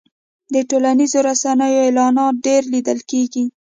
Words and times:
د 0.53 0.55
ټولنیزو 0.69 1.19
رسنیو 1.29 1.83
اعلانات 1.85 2.35
ډېر 2.45 2.61
لیدل 2.73 2.99
کېږي. 3.11 3.45